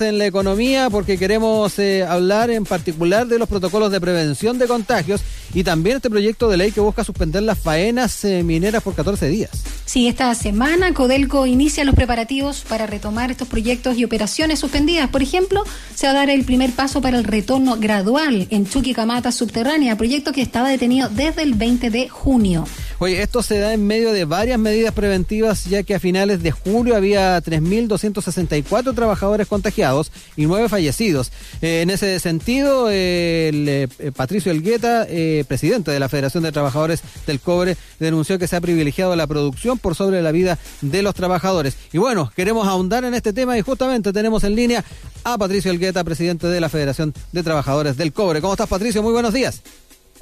en 0.00 0.18
la 0.18 0.26
economía 0.26 0.90
porque 0.90 1.18
queremos 1.18 1.78
eh, 1.78 2.04
hablar 2.04 2.50
en 2.50 2.64
particular 2.64 3.26
de 3.26 3.38
los 3.38 3.48
protocolos 3.48 3.92
de 3.92 4.00
prevención 4.00 4.58
de 4.58 4.66
contagios 4.66 5.20
y 5.54 5.64
también 5.64 5.96
este 5.96 6.10
proyecto 6.10 6.48
de 6.48 6.56
ley 6.56 6.72
que 6.72 6.80
busca 6.80 7.04
suspender 7.04 7.42
las 7.42 7.58
faenas 7.58 8.24
eh, 8.24 8.42
mineras 8.42 8.82
por 8.82 8.94
14 8.94 9.28
días. 9.28 9.50
Sí, 9.84 10.06
esta 10.08 10.34
semana 10.34 10.94
Codelco 10.94 11.46
inicia 11.46 11.84
los 11.84 11.94
preparativos 11.94 12.64
para 12.68 12.86
retomar 12.86 13.30
estos 13.30 13.48
proyectos 13.48 13.96
y 13.98 14.04
operaciones 14.04 14.60
suspendidas. 14.60 15.10
Por 15.10 15.22
ejemplo, 15.22 15.64
se 15.94 16.06
va 16.06 16.12
a 16.12 16.16
dar 16.16 16.30
el 16.30 16.44
primer 16.44 16.70
paso 16.70 17.00
para 17.00 17.18
el 17.18 17.24
retorno 17.24 17.76
gradual 17.76 18.46
en 18.50 18.68
Chuquicamata 18.68 19.32
subterránea, 19.32 19.96
proyecto 19.96 20.32
que 20.32 20.42
estaba 20.42 20.68
detenido 20.68 21.08
desde 21.08 21.42
el 21.42 21.54
20 21.54 21.90
de 21.90 22.08
junio. 22.08 22.64
Oye, 23.02 23.22
esto 23.22 23.42
se 23.42 23.58
da 23.58 23.72
en 23.72 23.86
medio 23.86 24.12
de 24.12 24.26
varias 24.26 24.58
medidas 24.58 24.92
preventivas, 24.92 25.64
ya 25.64 25.82
que 25.84 25.94
a 25.94 25.98
finales 25.98 26.42
de 26.42 26.50
julio 26.50 26.94
había 26.94 27.42
3.264 27.42 28.94
trabajadores 28.94 29.46
contagiados 29.46 30.12
y 30.36 30.44
nueve 30.44 30.68
fallecidos. 30.68 31.32
Eh, 31.62 31.80
en 31.80 31.88
ese 31.88 32.20
sentido, 32.20 32.90
el, 32.90 33.66
eh, 33.66 33.88
Patricio 34.14 34.52
Elgueta, 34.52 35.06
eh, 35.08 35.46
presidente 35.48 35.90
de 35.90 35.98
la 35.98 36.10
Federación 36.10 36.42
de 36.42 36.52
Trabajadores 36.52 37.00
del 37.26 37.40
Cobre, 37.40 37.78
denunció 37.98 38.38
que 38.38 38.46
se 38.46 38.56
ha 38.56 38.60
privilegiado 38.60 39.16
la 39.16 39.26
producción 39.26 39.78
por 39.78 39.94
sobre 39.94 40.20
la 40.20 40.30
vida 40.30 40.58
de 40.82 41.00
los 41.00 41.14
trabajadores. 41.14 41.78
Y 41.94 41.96
bueno, 41.96 42.30
queremos 42.36 42.68
ahondar 42.68 43.04
en 43.04 43.14
este 43.14 43.32
tema 43.32 43.56
y 43.56 43.62
justamente 43.62 44.12
tenemos 44.12 44.44
en 44.44 44.54
línea 44.54 44.84
a 45.24 45.38
Patricio 45.38 45.70
Elgueta, 45.70 46.04
presidente 46.04 46.48
de 46.48 46.60
la 46.60 46.68
Federación 46.68 47.14
de 47.32 47.42
Trabajadores 47.42 47.96
del 47.96 48.12
Cobre. 48.12 48.42
¿Cómo 48.42 48.52
estás, 48.52 48.68
Patricio? 48.68 49.02
Muy 49.02 49.14
buenos 49.14 49.32
días. 49.32 49.62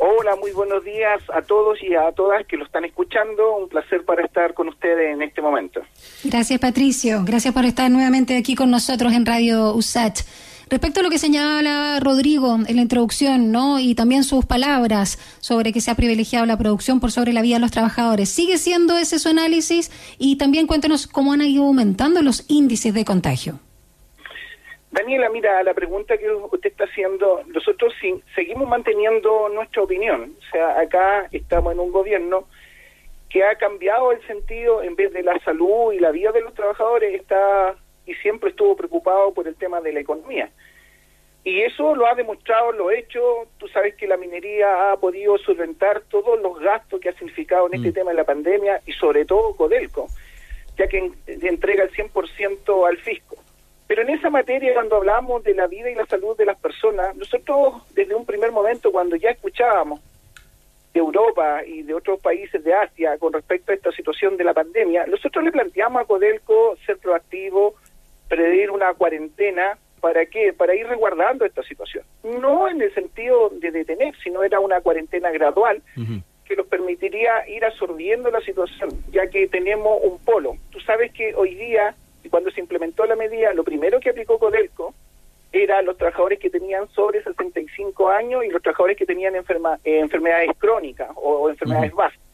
Hola, 0.00 0.36
muy 0.36 0.52
buenos 0.52 0.84
días 0.84 1.20
a 1.34 1.42
todos 1.42 1.82
y 1.82 1.94
a 1.96 2.12
todas 2.12 2.46
que 2.46 2.56
lo 2.56 2.64
están 2.64 2.84
escuchando. 2.84 3.56
Un 3.56 3.68
placer 3.68 4.04
para 4.04 4.24
estar 4.24 4.54
con 4.54 4.68
ustedes 4.68 5.12
en 5.12 5.22
este 5.22 5.42
momento. 5.42 5.80
Gracias, 6.22 6.60
Patricio. 6.60 7.22
Gracias 7.24 7.52
por 7.52 7.64
estar 7.64 7.90
nuevamente 7.90 8.36
aquí 8.36 8.54
con 8.54 8.70
nosotros 8.70 9.12
en 9.12 9.26
Radio 9.26 9.74
USAT. 9.74 10.20
Respecto 10.70 11.00
a 11.00 11.02
lo 11.02 11.10
que 11.10 11.18
señala 11.18 11.98
Rodrigo 11.98 12.58
en 12.66 12.76
la 12.76 12.82
introducción, 12.82 13.50
¿no? 13.50 13.80
Y 13.80 13.96
también 13.96 14.22
sus 14.22 14.44
palabras 14.44 15.18
sobre 15.40 15.72
que 15.72 15.80
se 15.80 15.90
ha 15.90 15.96
privilegiado 15.96 16.46
la 16.46 16.58
producción 16.58 17.00
por 17.00 17.10
sobre 17.10 17.32
la 17.32 17.42
vida 17.42 17.56
de 17.56 17.60
los 17.60 17.70
trabajadores. 17.72 18.28
¿Sigue 18.28 18.58
siendo 18.58 18.96
ese 18.98 19.18
su 19.18 19.30
análisis? 19.30 19.90
Y 20.18 20.36
también 20.36 20.66
cuéntanos 20.68 21.08
cómo 21.08 21.32
han 21.32 21.42
ido 21.42 21.64
aumentando 21.64 22.22
los 22.22 22.44
índices 22.48 22.94
de 22.94 23.04
contagio. 23.04 23.58
Daniela, 24.90 25.28
mira, 25.28 25.62
la 25.62 25.74
pregunta 25.74 26.16
que 26.16 26.30
usted 26.30 26.70
está 26.70 26.84
haciendo, 26.84 27.42
nosotros 27.46 27.92
seguimos 28.34 28.68
manteniendo 28.68 29.48
nuestra 29.50 29.82
opinión. 29.82 30.34
O 30.38 30.50
sea, 30.50 30.80
acá 30.80 31.28
estamos 31.30 31.72
en 31.72 31.80
un 31.80 31.92
gobierno 31.92 32.48
que 33.28 33.44
ha 33.44 33.56
cambiado 33.56 34.12
el 34.12 34.26
sentido, 34.26 34.82
en 34.82 34.96
vez 34.96 35.12
de 35.12 35.22
la 35.22 35.38
salud 35.40 35.92
y 35.92 35.98
la 35.98 36.10
vida 36.10 36.32
de 36.32 36.40
los 36.40 36.54
trabajadores, 36.54 37.20
está 37.20 37.76
y 38.06 38.14
siempre 38.14 38.50
estuvo 38.50 38.74
preocupado 38.74 39.34
por 39.34 39.46
el 39.46 39.54
tema 39.54 39.82
de 39.82 39.92
la 39.92 40.00
economía. 40.00 40.50
Y 41.44 41.60
eso 41.60 41.94
lo 41.94 42.06
ha 42.06 42.14
demostrado, 42.14 42.72
lo 42.72 42.90
hecho. 42.90 43.20
Tú 43.58 43.68
sabes 43.68 43.94
que 43.94 44.06
la 44.06 44.16
minería 44.16 44.92
ha 44.92 44.96
podido 44.96 45.36
solventar 45.38 46.00
todos 46.08 46.40
los 46.40 46.58
gastos 46.58 47.00
que 47.00 47.10
ha 47.10 47.12
significado 47.12 47.66
en 47.66 47.74
este 47.74 47.90
mm. 47.90 47.92
tema 47.92 48.10
de 48.10 48.16
la 48.16 48.24
pandemia 48.24 48.80
y 48.86 48.92
sobre 48.92 49.26
todo 49.26 49.54
Codelco, 49.54 50.08
ya 50.78 50.88
que 50.88 51.12
entrega 51.26 51.84
el 51.84 51.92
100% 51.92 52.88
al 52.88 52.96
fisco. 52.98 53.36
Pero 53.88 54.02
en 54.02 54.10
esa 54.10 54.28
materia, 54.28 54.74
cuando 54.74 54.96
hablamos 54.96 55.42
de 55.42 55.54
la 55.54 55.66
vida 55.66 55.90
y 55.90 55.94
la 55.94 56.04
salud 56.04 56.36
de 56.36 56.44
las 56.44 56.58
personas, 56.60 57.16
nosotros 57.16 57.82
desde 57.94 58.14
un 58.14 58.26
primer 58.26 58.52
momento, 58.52 58.92
cuando 58.92 59.16
ya 59.16 59.30
escuchábamos 59.30 60.00
de 60.92 61.00
Europa 61.00 61.64
y 61.64 61.82
de 61.82 61.94
otros 61.94 62.20
países 62.20 62.62
de 62.62 62.74
Asia 62.74 63.16
con 63.18 63.32
respecto 63.32 63.72
a 63.72 63.74
esta 63.74 63.90
situación 63.92 64.36
de 64.36 64.44
la 64.44 64.52
pandemia, 64.52 65.06
nosotros 65.06 65.42
le 65.42 65.52
planteamos 65.52 66.02
a 66.02 66.04
Codelco 66.04 66.76
ser 66.84 66.98
proactivo, 66.98 67.76
pedir 68.28 68.70
una 68.70 68.92
cuarentena, 68.92 69.78
¿para 70.02 70.26
qué? 70.26 70.52
Para 70.52 70.74
ir 70.74 70.86
resguardando 70.86 71.46
esta 71.46 71.62
situación. 71.62 72.04
No 72.22 72.68
en 72.68 72.82
el 72.82 72.92
sentido 72.92 73.48
de 73.48 73.70
detener, 73.70 74.14
sino 74.22 74.44
era 74.44 74.60
una 74.60 74.82
cuarentena 74.82 75.30
gradual 75.30 75.82
que 76.44 76.56
nos 76.56 76.66
permitiría 76.66 77.48
ir 77.48 77.64
absorbiendo 77.64 78.30
la 78.30 78.40
situación, 78.40 78.90
ya 79.10 79.28
que 79.28 79.48
tenemos 79.48 79.98
un 80.02 80.18
polo. 80.18 80.56
Tú 80.70 80.78
sabes 80.80 81.10
que 81.12 81.34
hoy 81.34 81.54
día 81.54 81.94
cuando 82.28 82.50
se 82.50 82.60
implementó 82.60 83.04
la 83.06 83.16
medida, 83.16 83.52
lo 83.54 83.64
primero 83.64 84.00
que 84.00 84.10
aplicó 84.10 84.38
Codelco 84.38 84.94
era 85.52 85.80
los 85.82 85.96
trabajadores 85.96 86.38
que 86.38 86.50
tenían 86.50 86.88
sobre 86.90 87.22
65 87.22 88.08
años 88.10 88.44
y 88.44 88.50
los 88.50 88.62
trabajadores 88.62 88.96
que 88.96 89.06
tenían 89.06 89.34
enferma, 89.34 89.78
eh, 89.84 89.98
enfermedades 90.00 90.50
crónicas 90.58 91.10
o, 91.16 91.48
enfermedades 91.48 91.94
básicas. 91.94 92.26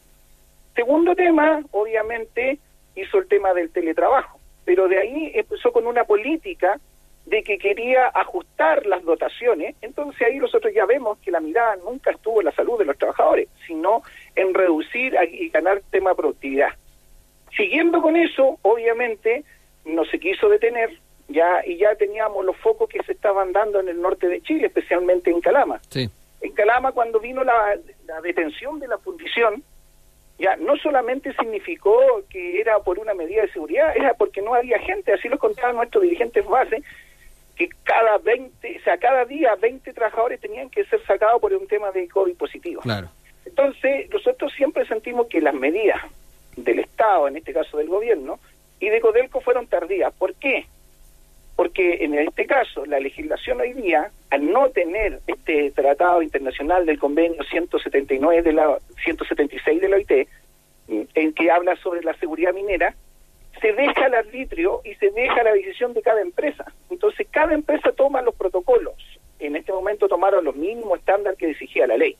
Segundo 0.75 1.15
tema, 1.15 1.61
obviamente, 1.71 2.59
hizo 2.95 3.17
el 3.17 3.27
tema 3.27 3.53
del 3.53 3.71
teletrabajo, 3.71 4.39
pero 4.65 4.87
de 4.87 4.99
ahí 4.99 5.31
empezó 5.33 5.71
con 5.71 5.87
una 5.87 6.03
política 6.03 6.79
de 7.25 7.41
que 7.43 7.57
quería 7.57 8.07
ajustar 8.13 8.85
las 8.85 9.03
dotaciones, 9.03 9.75
entonces 9.81 10.21
ahí 10.21 10.37
nosotros 10.37 10.73
ya 10.75 10.85
vemos 10.85 11.17
que 11.19 11.31
la 11.31 11.39
mirada 11.39 11.75
nunca 11.77 12.11
estuvo 12.11 12.41
en 12.41 12.45
la 12.45 12.51
salud 12.51 12.77
de 12.77 12.85
los 12.85 12.97
trabajadores, 12.97 13.47
sino 13.65 14.03
en 14.35 14.53
reducir 14.53 15.15
y 15.31 15.49
ganar 15.49 15.81
tema 15.89 16.13
productividad. 16.13 16.69
Siguiendo 17.55 18.01
con 18.01 18.15
eso, 18.15 18.59
obviamente, 18.61 19.43
no 19.85 20.05
se 20.05 20.19
quiso 20.19 20.49
detener 20.49 20.89
ya 21.27 21.65
y 21.65 21.77
ya 21.77 21.95
teníamos 21.95 22.45
los 22.45 22.57
focos 22.57 22.89
que 22.89 23.01
se 23.03 23.13
estaban 23.13 23.51
dando 23.51 23.79
en 23.79 23.89
el 23.89 24.01
norte 24.01 24.27
de 24.27 24.41
Chile, 24.41 24.67
especialmente 24.67 25.31
en 25.31 25.41
Calama. 25.41 25.81
En 25.93 26.51
Calama 26.53 26.91
cuando 26.91 27.19
vino 27.19 27.43
la, 27.43 27.77
detención 28.21 28.79
de 28.79 28.87
la 28.87 28.97
fundición, 28.97 29.63
ya 30.37 30.55
no 30.57 30.75
solamente 30.77 31.33
significó 31.33 32.23
que 32.29 32.59
era 32.59 32.79
por 32.79 32.99
una 32.99 33.13
medida 33.13 33.43
de 33.43 33.51
seguridad, 33.51 33.95
era 33.95 34.13
porque 34.13 34.41
no 34.41 34.53
había 34.53 34.79
gente, 34.79 35.13
así 35.13 35.29
lo 35.29 35.39
contaban 35.39 35.77
nuestros 35.77 36.03
dirigentes 36.03 36.45
base, 36.45 36.83
que 37.55 37.69
cada 37.83 38.17
20, 38.17 38.77
o 38.79 38.83
sea, 38.83 38.97
cada 38.97 39.25
día 39.25 39.55
20 39.55 39.93
trabajadores 39.93 40.41
tenían 40.41 40.69
que 40.69 40.83
ser 40.85 41.01
sacados 41.05 41.39
por 41.39 41.53
un 41.53 41.67
tema 41.67 41.91
de 41.91 42.07
COVID 42.09 42.35
positivo. 42.35 42.81
Claro. 42.81 43.09
Entonces, 43.45 44.09
nosotros 44.09 44.51
siempre 44.53 44.85
sentimos 44.85 45.27
que 45.27 45.39
las 45.39 45.53
medidas 45.53 46.01
del 46.57 46.79
Estado, 46.79 47.27
en 47.27 47.37
este 47.37 47.53
caso 47.53 47.77
del 47.77 47.87
gobierno, 47.87 48.39
y 48.79 48.89
de 48.89 49.01
Codelco 49.01 49.41
fueron 49.41 49.67
tardías. 49.67 50.13
¿Por 50.13 50.33
qué? 50.35 50.65
Porque 51.55 52.03
en 52.03 52.15
este 52.15 52.45
caso 52.45 52.85
la 52.85 52.99
legislación 52.99 53.61
hoy 53.61 53.73
día, 53.73 54.11
al 54.29 54.51
no 54.51 54.69
tener 54.69 55.21
este 55.27 55.71
tratado 55.71 56.21
internacional 56.21 56.85
del 56.85 56.99
convenio 56.99 57.43
179 57.43 58.41
de 58.41 58.53
la 58.53 58.77
176 59.03 59.81
de 59.81 59.89
la 59.89 59.95
OIT, 59.95 60.27
en 60.87 61.33
que 61.33 61.51
habla 61.51 61.75
sobre 61.77 62.03
la 62.03 62.13
seguridad 62.15 62.53
minera, 62.53 62.93
se 63.61 63.71
deja 63.73 64.07
el 64.07 64.15
arbitrio 64.15 64.81
y 64.83 64.93
se 64.95 65.09
deja 65.11 65.43
la 65.43 65.53
decisión 65.53 65.93
de 65.93 66.01
cada 66.01 66.21
empresa. 66.21 66.65
Entonces 66.89 67.27
cada 67.31 67.53
empresa 67.53 67.91
toma 67.93 68.21
los 68.21 68.35
protocolos. 68.35 68.95
En 69.39 69.55
este 69.55 69.71
momento 69.71 70.07
tomaron 70.07 70.43
los 70.43 70.55
mínimos 70.55 70.99
estándares 70.99 71.39
que 71.39 71.49
exigía 71.49 71.87
la 71.87 71.97
ley. 71.97 72.17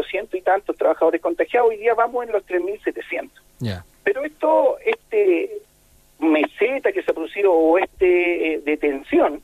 vamos 2.11 2.27
en 2.27 2.33
los 2.33 2.45
3.700. 2.45 3.29
Yeah. 3.59 3.85
Pero 4.03 4.23
esto, 4.23 4.77
este 4.85 5.61
meseta 6.19 6.91
que 6.91 7.01
se 7.01 7.11
ha 7.11 7.13
producido 7.13 7.53
o 7.53 7.77
este 7.77 8.53
eh, 8.53 8.61
detención, 8.63 9.41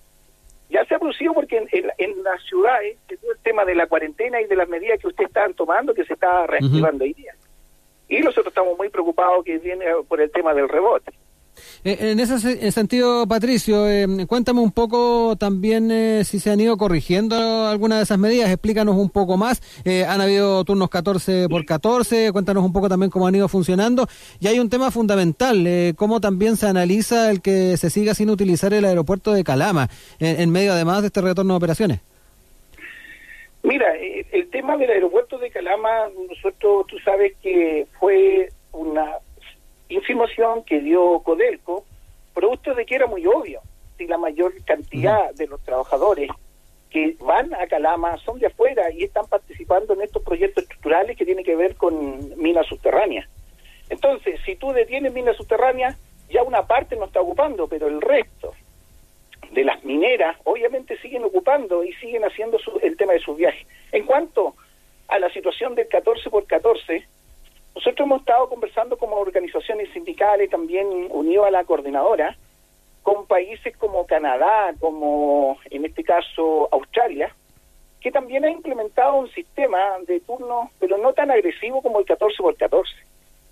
ya 0.70 0.84
se 0.86 0.96
ha 0.96 1.00
producido 1.00 1.34
porque 1.34 1.58
en, 1.58 1.92
en, 1.98 2.24
las 2.24 2.44
ciudades, 2.44 2.98
todo 3.08 3.32
el 3.32 3.40
tema 3.40 3.64
de 3.64 3.76
la 3.76 3.88
cuarentena 3.88 4.42
y 4.42 4.46
de 4.46 4.56
las 4.56 4.68
medidas 4.68 5.00
que 5.00 5.08
ustedes 5.08 5.30
están 5.30 5.54
tomando, 5.54 5.94
que 5.94 6.04
se 6.04 6.14
está 6.14 6.46
reactivando 6.46 7.06
hoy 7.06 7.14
día. 7.14 7.34
Y 8.10 8.20
nosotros 8.20 8.48
estamos 8.48 8.78
muy 8.78 8.90
preocupados 8.90 9.44
que 9.46 9.58
viene 9.60 9.86
por 10.08 10.20
el 10.20 10.32
tema 10.32 10.54
del 10.54 10.68
rebote. 10.68 11.12
Eh, 11.84 12.12
en 12.12 12.20
ese 12.20 12.72
sentido, 12.72 13.28
Patricio, 13.28 13.90
eh, 13.90 14.08
cuéntame 14.28 14.62
un 14.62 14.72
poco 14.72 15.36
también 15.38 15.92
eh, 15.92 16.24
si 16.24 16.40
se 16.40 16.50
han 16.50 16.60
ido 16.60 16.78
corrigiendo 16.78 17.68
algunas 17.68 18.00
de 18.00 18.04
esas 18.04 18.18
medidas, 18.18 18.50
explícanos 18.50 18.96
un 18.96 19.10
poco 19.10 19.38
más. 19.38 19.62
han 19.86 20.22
habido 20.22 20.64
turnos 20.64 20.90
14 20.90 21.48
por 21.50 21.66
14, 21.66 22.32
cuéntanos 22.32 22.64
un 22.64 22.74
poco 22.74 22.90
también 22.90 23.10
cómo 23.10 23.28
han 23.28 23.36
ido 23.36 23.48
funcionando. 23.48 24.08
Y 24.40 24.48
hay 24.48 24.60
un 24.60 24.70
tema 24.70 24.92
fundamental, 24.92 25.94
cómo 25.96 26.20
también 26.20 26.58
se 26.58 26.68
analiza 26.68 27.30
el 27.30 27.42
que 27.42 27.78
se 27.78 27.90
siga 27.90 28.14
sin 28.14 28.30
utilizar 28.30 28.74
el 28.74 28.86
aeropuerto 28.86 29.34
de 29.34 29.44
Calama, 29.44 29.90
en 30.20 30.50
medio 30.52 30.74
además 30.74 31.02
de 31.02 31.08
este 31.08 31.22
retorno 31.22 31.54
de 31.54 31.58
operaciones. 31.58 32.00
Mira, 33.64 33.88
el 34.32 34.50
tema 34.50 34.78
del 34.78 34.90
aeropuerto 34.90 35.38
de 35.38 35.50
Calama, 35.50 36.10
nosotros, 36.30 36.88
tú 36.88 36.98
sabes 37.00 37.34
que 37.42 37.86
fue 38.00 38.50
información 40.18 40.64
que 40.64 40.80
dio 40.80 41.20
Codelco, 41.20 41.86
producto 42.34 42.74
de 42.74 42.86
que 42.86 42.96
era 42.96 43.06
muy 43.06 43.26
obvio, 43.28 43.62
si 43.98 44.08
la 44.08 44.18
mayor 44.18 44.52
cantidad 44.66 45.32
de 45.36 45.46
los 45.46 45.62
trabajadores 45.62 46.32
que 46.90 47.16
van 47.20 47.54
a 47.54 47.68
Calama 47.68 48.18
son 48.18 48.40
de 48.40 48.48
afuera 48.48 48.92
y 48.92 49.04
están 49.04 49.28
participando 49.28 49.94
en 49.94 50.02
estos 50.02 50.24
proyectos 50.24 50.64
estructurales 50.64 51.16
que 51.16 51.26
tienen 51.26 51.46
que 51.46 51.56
ver 51.56 51.76
con 51.76 52.36
minas 52.42 52.66
subterráneas. 52.66 53.28
Entonces, 53.90 54.40
si 54.44 54.56
tú 54.56 54.72
detienes 54.72 55.14
minas 55.14 55.38
subterráneas, 55.38 55.96
ya 56.30 56.42
una 56.42 56.66
parte 56.66 56.96
no 56.96 57.06
está 57.06 57.22
ocupando, 57.22 57.68
pero 57.68 57.88
el 57.88 58.02
resto 58.02 58.54
de 59.52 59.64
las 59.64 59.84
mineras 59.84 60.36
obviamente 60.46 60.98
siguen 61.00 61.24
ocupando 61.26 61.84
y 61.84 61.94
siguen 61.94 62.24
haciendo 62.24 62.58
el 62.82 62.98
tema 62.98 63.14
de 63.14 63.20
sus 63.20 63.38
viajes. 63.38 63.68
En 63.92 64.06
cuanto 64.06 64.56
a 65.10 65.20
la 65.20 65.32
situación 65.32 65.76
del 65.76 65.88
14 65.88 66.30
por 66.32 66.48
14, 66.48 67.06
nosotros 67.78 68.08
hemos 68.08 68.22
estado 68.22 68.50
conversando 68.50 68.98
como 68.98 69.18
organizaciones 69.18 69.94
sindicales, 69.94 70.50
también 70.50 70.88
unido 71.12 71.46
a 71.46 71.52
la 71.52 71.64
coordinadora, 71.64 72.36
con 73.04 73.28
países 73.28 73.78
como 73.78 74.08
Canadá, 74.08 74.74
como 74.80 75.60
en 75.70 75.86
este 75.86 76.04
caso 76.04 76.68
Australia, 76.72 77.32
que 78.02 78.12
también 78.12 78.46
ha 78.46 78.50
implementado 78.50 79.18
un 79.18 79.30
sistema 79.30 79.78
de 80.08 80.20
turnos, 80.22 80.72
pero 80.80 80.98
no 80.98 81.14
tan 81.14 81.30
agresivo 81.30 81.84
como 81.84 82.00
el 82.00 82.06
14 82.08 82.38
por 82.42 82.58
14. 82.58 82.92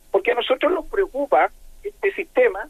Porque 0.10 0.32
a 0.32 0.36
nosotros 0.36 0.74
nos 0.74 0.86
preocupa 0.88 1.52
este 1.84 2.12
sistema, 2.14 2.68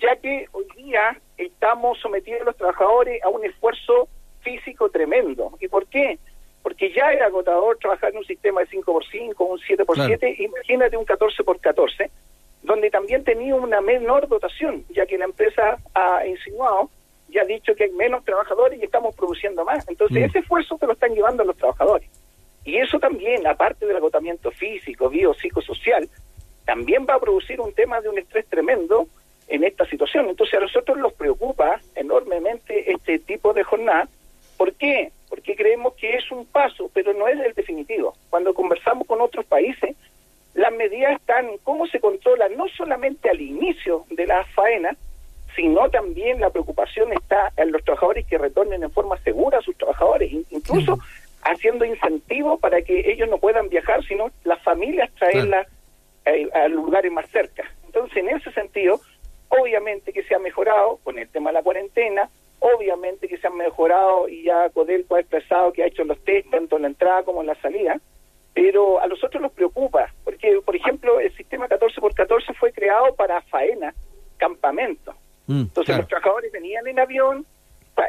ya 0.00 0.14
que 0.14 0.46
hoy 0.52 0.66
día 0.76 1.20
estamos 1.36 1.98
sometiendo 1.98 2.44
a 2.44 2.46
los 2.46 2.56
trabajadores 2.56 3.20
a 3.24 3.28
un 3.28 3.44
esfuerzo 3.44 4.06
físico 4.42 4.88
tremendo. 4.88 5.50
¿Y 5.60 5.66
por 5.66 5.84
qué? 5.88 6.20
Porque 6.62 6.92
ya 6.92 7.12
era 7.12 7.26
agotador 7.26 7.78
trabajar 7.78 8.10
en 8.10 8.18
un 8.18 8.24
sistema 8.24 8.60
de 8.60 8.68
5x5, 8.68 9.34
un 9.38 9.58
7x7, 9.58 10.38
imagínate 10.38 10.96
un 10.96 11.04
14x14, 11.04 12.10
donde 12.62 12.90
también 12.90 13.24
tenía 13.24 13.54
una 13.54 13.80
menor 13.80 14.28
dotación, 14.28 14.84
ya 14.90 15.06
que 15.06 15.18
la 15.18 15.24
empresa 15.24 15.78
ha 15.94 16.24
insinuado 16.26 16.90
y 17.28 17.38
ha 17.38 17.44
dicho 17.44 17.74
que 17.74 17.84
hay 17.84 17.90
menos 17.92 18.24
trabajadores 18.24 18.80
y 18.80 18.84
estamos 18.84 19.14
produciendo 19.16 19.64
más. 19.64 19.88
Entonces, 19.88 20.20
mm. 20.20 20.24
ese 20.24 20.38
esfuerzo 20.40 20.78
se 20.78 20.86
lo 20.86 20.92
están 20.92 21.14
llevando 21.14 21.42
a 21.42 21.46
los 21.46 21.56
trabajadores. 21.56 22.08
Y 22.64 22.76
eso 22.76 22.98
también, 23.00 23.46
aparte 23.46 23.86
del 23.86 23.96
agotamiento 23.96 24.50
físico, 24.50 25.08
bio, 25.08 25.34
psicosocial, 25.34 26.08
también 26.64 27.06
va 27.08 27.14
a 27.14 27.20
producir 27.20 27.60
un 27.60 27.72
tema 27.72 28.00
de 28.00 28.08
un 28.08 28.18
estrés 28.18 28.46
tremendo 28.46 29.06
en 29.48 29.64
esta 29.64 29.84
situación. 29.86 30.28
Entonces, 30.28 30.56
a 30.56 30.60
nosotros 30.60 30.96
nos 30.98 31.12
preocupa 31.14 31.80
enormemente 31.96 32.92
este 32.92 33.18
tipo 33.18 33.52
de 33.52 33.64
jornada. 33.64 34.08
¿Por 34.56 34.74
qué? 34.74 35.10
Porque 35.32 35.56
creemos 35.56 35.94
que 35.94 36.14
es 36.14 36.30
un 36.30 36.44
paso, 36.44 36.90
pero 36.92 37.14
no 37.14 37.26
es 37.26 37.40
el 37.40 37.54
definitivo. 37.54 38.14
Cuando 38.28 38.52
conversamos 38.52 39.06
con 39.06 39.22
otros 39.22 39.46
países, 39.46 39.96
las 40.52 40.70
medidas 40.74 41.18
están, 41.18 41.46
cómo 41.64 41.86
se 41.86 42.00
controla 42.00 42.50
no 42.50 42.68
solamente 42.76 43.30
al 43.30 43.40
inicio 43.40 44.04
de 44.10 44.26
la 44.26 44.44
faena, 44.44 44.94
sino 45.56 45.88
también 45.88 46.38
la 46.38 46.50
preocupación 46.50 47.14
está 47.14 47.50
en 47.56 47.72
los 47.72 47.82
trabajadores 47.82 48.26
que 48.26 48.36
retornen 48.36 48.82
en 48.82 48.90
forma 48.90 49.16
segura 49.22 49.56
a 49.56 49.62
sus 49.62 49.74
trabajadores, 49.78 50.30
incluso 50.50 50.98
haciendo 51.44 51.86
incentivos 51.86 52.60
para 52.60 52.82
que 52.82 53.10
ellos 53.10 53.30
no 53.30 53.38
puedan 53.38 53.70
viajar, 53.70 54.04
sino 54.04 54.30
las 54.44 54.62
familias 54.62 55.10
traerlas 55.14 55.66
eh, 56.26 56.46
a, 56.52 56.68
lugares 56.68 57.10
más 57.10 57.26
cerca. 57.30 57.64
Entonces, 57.86 58.18
en 58.18 58.28
ese 58.28 58.52
sentido, 58.52 59.00
obviamente 59.48 60.12
que 60.12 60.24
se 60.24 60.34
ha 60.34 60.38
mejorado 60.38 60.98
con 61.02 61.18
el 61.18 61.30
tema 61.30 61.48
de 61.48 61.54
la 61.54 61.62
cuarentena, 61.62 62.28
obviamente 62.62 63.28
que 63.28 63.38
se 63.38 63.46
ha 63.48 63.50
mejorado 63.50 64.28
y 64.28 64.44
ya 64.44 64.70
Codelco 64.70 65.16
ha 65.16 65.20
expresado 65.20 65.72
que 65.72 65.82
ha 65.82 65.86
hecho 65.86 66.04
los 66.04 66.22
test 66.24 66.48
tanto 66.50 66.76
en 66.76 66.82
la 66.82 66.88
entrada 66.88 67.24
como 67.24 67.40
en 67.40 67.48
la 67.48 67.60
salida, 67.60 68.00
pero 68.54 69.00
a 69.00 69.06
nosotros 69.08 69.42
nos 69.42 69.52
preocupa, 69.52 70.12
porque, 70.24 70.60
por 70.64 70.76
ejemplo, 70.76 71.18
el 71.18 71.34
sistema 71.36 71.66
14 71.66 72.00
por 72.00 72.14
14 72.14 72.54
fue 72.54 72.72
creado 72.72 73.14
para 73.16 73.42
faena, 73.42 73.92
campamento. 74.36 75.14
Mm, 75.46 75.62
Entonces 75.62 75.96
los 75.96 76.06
trabajadores 76.06 76.52
venían 76.52 76.86
en 76.86 77.00
avión, 77.00 77.46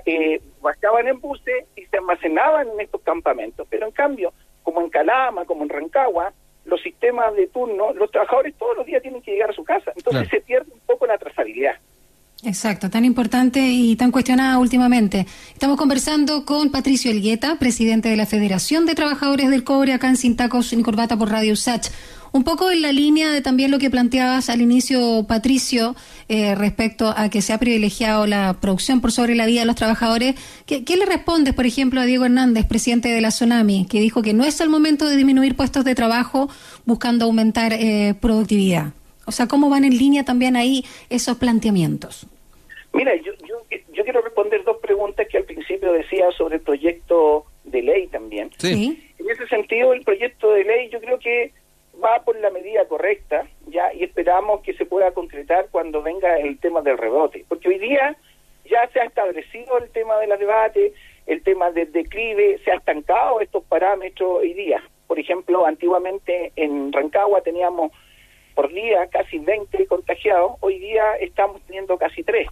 eh, 0.06 0.40
bajaban 0.62 1.08
en 1.08 1.20
buses 1.20 1.66
y 1.76 1.86
se 1.86 1.98
almacenaban 1.98 2.70
en 2.70 2.82
estos 2.82 3.02
campamentos. 3.02 3.68
Pero 3.70 3.88
en 3.88 3.92
cambio, 3.92 4.34
como 4.62 4.82
en 4.82 4.90
Calama, 4.90 5.46
como 5.46 5.64
en 5.64 5.70
Rancagua, 5.70 6.32
los 6.66 6.82
sistemas 6.82 7.36
de 7.36 7.48
turno, 7.48 7.94
los 7.94 8.12
trabajadores 8.12 8.56
todos 8.56 8.78
los 8.78 8.86
días 8.86 9.02
tienen 9.02 9.22
que 9.22 9.32
llegar 9.32 9.50
a 9.50 9.54
su 9.54 9.64
casa. 9.64 9.92
Entonces 9.96 10.30
se 10.30 10.42
pierde 10.42 10.72
un 10.72 10.80
poco 10.82 11.08
la 11.08 11.18
trazabilidad. 11.18 11.76
Exacto, 12.46 12.90
tan 12.90 13.06
importante 13.06 13.72
y 13.72 13.96
tan 13.96 14.12
cuestionada 14.12 14.58
últimamente. 14.58 15.26
Estamos 15.54 15.78
conversando 15.78 16.44
con 16.44 16.72
Patricio 16.72 17.10
Elgueta, 17.10 17.58
presidente 17.58 18.10
de 18.10 18.18
la 18.18 18.26
Federación 18.26 18.86
de 18.86 18.96
Trabajadores 18.96 19.50
del 19.50 19.64
Cobre, 19.64 19.94
acá 19.94 20.10
en 20.10 20.18
Sin 20.18 20.36
Tacos 20.36 20.76
Corbata 20.84 21.18
por 21.18 21.30
Radio 21.30 21.56
Sach. 21.56 21.88
Un 22.34 22.44
poco 22.44 22.70
en 22.70 22.82
la 22.82 22.92
línea 22.92 23.32
de 23.32 23.40
también 23.40 23.72
lo 23.72 23.80
que 23.80 23.90
planteabas 23.90 24.50
al 24.50 24.60
inicio, 24.60 25.26
Patricio, 25.26 25.96
eh, 26.28 26.54
respecto 26.56 27.14
a 27.16 27.30
que 27.30 27.42
se 27.42 27.54
ha 27.54 27.60
privilegiado 27.60 28.28
la 28.28 28.58
producción 28.60 29.00
por 29.00 29.14
sobre 29.14 29.36
la 29.36 29.46
vida 29.46 29.62
de 29.62 29.68
los 29.68 29.78
trabajadores. 29.78 30.36
¿Qué, 30.66 30.84
le 30.98 31.06
respondes, 31.06 31.54
por 31.54 31.66
ejemplo, 31.66 32.02
a 32.02 32.06
Diego 32.06 32.26
Hernández, 32.26 32.66
presidente 32.66 33.08
de 33.08 33.22
la 33.22 33.30
Tsunami, 33.30 33.86
que 33.86 34.02
dijo 34.02 34.22
que 34.22 34.34
no 34.34 34.44
es 34.44 34.60
el 34.60 34.68
momento 34.68 35.08
de 35.08 35.16
disminuir 35.16 35.56
puestos 35.56 35.86
de 35.86 35.96
trabajo 35.96 36.50
buscando 36.86 37.24
aumentar 37.24 37.72
eh, 37.72 38.16
productividad? 38.20 38.92
O 39.26 39.32
sea, 39.32 39.48
¿cómo 39.48 39.70
van 39.70 39.86
en 39.86 39.98
línea 39.98 40.26
también 40.26 40.58
ahí 40.58 40.84
esos 41.10 41.38
planteamientos? 41.38 42.28
Mira, 42.94 43.16
yo, 43.16 43.34
yo, 43.48 43.58
yo, 43.92 44.04
quiero 44.04 44.22
responder 44.22 44.64
dos 44.64 44.78
preguntas 44.78 45.28
que 45.28 45.38
al 45.38 45.46
principio 45.46 45.92
decía 45.94 46.30
sobre 46.38 46.58
el 46.58 46.62
proyecto 46.62 47.46
de 47.64 47.82
ley 47.82 48.08
también. 48.08 48.52
Sí. 48.58 49.12
En 49.18 49.30
ese 49.30 49.48
sentido, 49.48 49.94
el 49.94 50.04
proyecto 50.04 50.52
de 50.52 50.64
ley 50.64 50.90
yo 50.90 51.00
creo 51.02 51.18
que 51.18 51.52
va 52.04 52.24
por 52.24 52.40
la 52.40 52.52
medida 52.52 52.86
correcta, 52.88 53.48
ya, 53.68 53.94
y 53.94 54.04
esperamos 54.04 54.62
que 54.62 54.74
se 54.74 54.86
pueda 54.86 55.12
concretar 55.12 55.68
cuando 55.72 56.02
venga 56.02 56.38
el 56.38 56.60
tema 56.60 56.82
del 56.82 56.98
rebote. 56.98 57.46
Porque 57.48 57.70
hoy 57.70 57.80
día 57.80 58.16
ya 58.66 58.88
se 58.94 59.00
ha 59.00 59.06
establecido 59.06 59.78
el 59.80 59.90
tema 59.90 60.18
del 60.20 60.38
debate, 60.38 60.94
el 61.26 61.42
tema 61.42 61.72
del 61.72 61.92
declive, 61.92 62.60
se 62.64 62.72
ha 62.72 62.76
estancado 62.76 63.42
estos 63.42 63.64
parámetros 63.64 64.40
hoy 64.40 64.54
día. 64.54 64.84
Por 65.08 65.20
ejemplo, 65.20 65.66
antiguamente 65.66 66.52
en 66.56 66.92
Rancagua 66.92 67.42
teníamos 67.42 67.92
por 68.56 68.72
día 68.72 69.08
casi 69.08 69.40
20 69.40 69.88
contagiados, 69.88 70.54
hoy 70.60 70.80
día 70.80 71.16
estamos 71.16 71.62
teniendo 71.64 71.98
casi 71.98 72.24
3. 72.24 72.48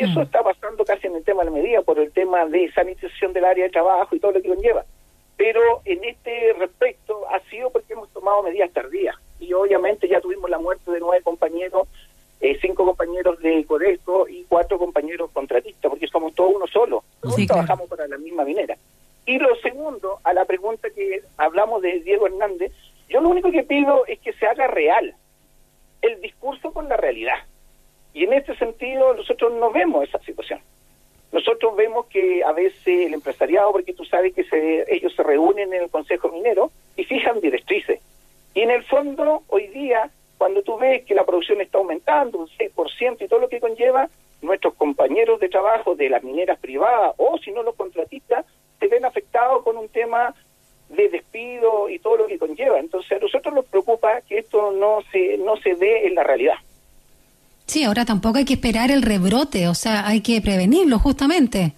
Y 0.00 0.04
eso 0.04 0.20
mm. 0.20 0.22
está 0.22 0.42
pasando 0.42 0.82
casi 0.84 1.08
en 1.08 1.16
el 1.16 1.24
tema 1.24 1.44
de 1.44 1.50
la 1.50 1.56
medida, 1.56 1.82
por 1.82 1.98
el 1.98 2.10
tema 2.10 2.46
de 2.46 2.72
sanitización 2.72 3.34
del 3.34 3.44
área 3.44 3.64
de 3.64 3.70
trabajo 3.70 4.16
y 4.16 4.20
todo 4.20 4.32
lo 4.32 4.40
que 4.40 4.48
conlleva. 4.48 4.84
Pero 5.36 5.82
en 5.84 6.02
este 6.04 6.54
respecto 6.58 7.28
ha 7.28 7.38
sido 7.50 7.70
porque 7.70 7.92
hemos 7.92 8.08
tomado 8.10 8.42
medidas 8.42 8.70
tardías. 8.72 9.14
Y 9.38 9.52
obviamente 9.52 10.08
ya 10.08 10.20
tuvimos 10.20 10.48
la 10.48 10.58
muerte 10.58 10.90
de 10.90 11.00
nueve 11.00 11.22
compañeros, 11.22 11.86
eh, 12.40 12.58
cinco 12.62 12.86
compañeros 12.86 13.38
de 13.40 13.64
Codelco 13.66 14.26
y 14.26 14.44
cuatro 14.48 14.78
compañeros 14.78 15.30
contratistas, 15.32 15.90
porque 15.90 16.06
somos 16.06 16.34
todos 16.34 16.52
uno 16.54 16.66
solo. 16.66 17.04
Todos 17.20 17.46
trabajamos 17.46 17.88
para 17.88 18.08
la 18.08 18.16
misma 18.16 18.44
minera. 18.44 18.76
Y 19.26 19.38
lo 19.38 19.54
segundo, 19.56 20.18
a 20.24 20.32
la 20.32 20.46
pregunta 20.46 20.88
que 20.88 21.22
hablamos 21.36 21.82
de 21.82 22.00
Diego 22.00 22.26
Hernández, 22.26 22.72
yo 23.08 23.20
lo 23.20 23.28
único 23.28 23.50
que 23.50 23.64
pido 23.64 24.06
es 24.06 24.18
que 24.20 24.32
se 24.32 24.46
haga 24.46 24.66
real 24.66 25.14
el 26.00 26.20
discurso 26.22 26.72
con 26.72 26.88
la 26.88 26.96
realidad. 26.96 27.36
Y 28.12 28.24
en 28.24 28.32
este 28.32 28.56
sentido 28.56 29.14
nosotros 29.14 29.52
no 29.52 29.70
vemos 29.70 30.04
esa 30.04 30.18
situación. 30.20 30.60
Nosotros 31.32 31.76
vemos 31.76 32.06
que 32.06 32.42
a 32.42 32.52
veces 32.52 32.86
el 32.86 33.14
empresariado, 33.14 33.70
porque 33.72 33.92
tú 33.92 34.04
sabes 34.04 34.34
que 34.34 34.42
se, 34.44 34.84
ellos 34.92 35.14
se 35.14 35.22
reúnen 35.22 35.72
en 35.72 35.84
el 35.84 35.90
Consejo 35.90 36.28
Minero 36.28 36.72
y 36.96 37.04
fijan 37.04 37.40
directrices. 37.40 38.00
Y 38.54 38.60
en 38.60 38.70
el 38.70 38.84
fondo, 38.84 39.42
hoy 39.48 39.68
día, 39.68 40.10
cuando 40.38 40.62
tú 40.62 40.78
ves 40.78 41.04
que 41.04 41.14
la 41.14 41.24
producción 41.24 41.60
está 41.60 41.78
aumentando 41.78 42.38
un 42.38 42.48
6% 42.48 43.16
y 43.20 43.28
todo 43.28 43.40
lo 43.40 43.48
que 43.48 43.60
conlleva, 43.60 44.08
nuestros 44.42 44.74
compañeros 44.74 45.38
de 45.40 45.48
trabajo 45.48 45.94
de 45.94 46.08
las 46.08 46.22
mineras 46.24 46.58
privadas 46.58 47.14
o 47.18 47.38
si 47.38 47.52
no 47.52 47.62
los 47.62 47.74
contratistas 47.74 48.46
se 48.78 48.88
ven 48.88 49.04
afectados 49.04 49.62
con 49.62 49.76
un 49.76 49.88
tema 49.88 50.34
de 50.88 51.08
despido 51.08 51.88
y 51.88 51.98
todo 51.98 52.16
lo 52.16 52.26
que 52.26 52.38
conlleva. 52.38 52.78
Entonces 52.78 53.12
a 53.12 53.18
nosotros 53.18 53.54
nos 53.54 53.66
preocupa 53.66 54.20
que 54.22 54.38
esto 54.38 54.72
no 54.72 55.00
se, 55.12 55.36
no 55.38 55.56
se 55.58 55.74
dé 55.74 56.06
en 56.06 56.14
la 56.14 56.24
realidad. 56.24 56.54
Sí, 57.66 57.84
ahora 57.84 58.04
tampoco 58.04 58.38
hay 58.38 58.44
que 58.44 58.54
esperar 58.54 58.90
el 58.90 59.02
rebrote, 59.02 59.68
o 59.68 59.74
sea, 59.74 60.06
hay 60.06 60.22
que 60.22 60.40
prevenirlo 60.40 60.98
justamente. 60.98 61.72